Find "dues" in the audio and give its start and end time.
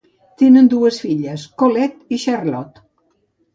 0.71-0.97